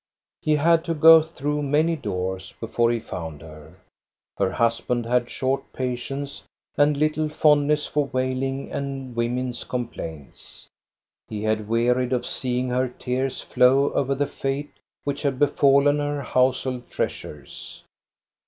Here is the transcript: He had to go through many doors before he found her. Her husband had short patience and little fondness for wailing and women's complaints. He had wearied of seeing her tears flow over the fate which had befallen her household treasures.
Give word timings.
He 0.41 0.55
had 0.55 0.83
to 0.85 0.95
go 0.95 1.21
through 1.21 1.61
many 1.61 1.95
doors 1.95 2.55
before 2.59 2.89
he 2.89 2.99
found 2.99 3.43
her. 3.43 3.77
Her 4.39 4.51
husband 4.51 5.05
had 5.05 5.29
short 5.29 5.71
patience 5.73 6.41
and 6.75 6.97
little 6.97 7.29
fondness 7.29 7.85
for 7.85 8.05
wailing 8.05 8.71
and 8.71 9.15
women's 9.15 9.63
complaints. 9.63 10.65
He 11.27 11.43
had 11.43 11.69
wearied 11.69 12.13
of 12.13 12.25
seeing 12.25 12.69
her 12.69 12.87
tears 12.87 13.41
flow 13.41 13.93
over 13.93 14.15
the 14.15 14.25
fate 14.25 14.71
which 15.03 15.21
had 15.21 15.37
befallen 15.37 15.99
her 15.99 16.23
household 16.23 16.89
treasures. 16.89 17.83